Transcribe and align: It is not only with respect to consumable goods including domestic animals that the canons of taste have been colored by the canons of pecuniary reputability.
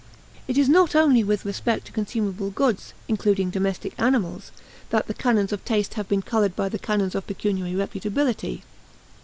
It 0.47 0.57
is 0.57 0.67
not 0.67 0.95
only 0.95 1.23
with 1.23 1.45
respect 1.45 1.85
to 1.85 1.91
consumable 1.91 2.49
goods 2.49 2.95
including 3.07 3.51
domestic 3.51 3.93
animals 3.99 4.49
that 4.89 5.05
the 5.05 5.13
canons 5.13 5.53
of 5.53 5.63
taste 5.63 5.93
have 5.93 6.09
been 6.09 6.23
colored 6.23 6.55
by 6.55 6.69
the 6.69 6.79
canons 6.79 7.13
of 7.13 7.27
pecuniary 7.27 7.73
reputability. 7.75 8.63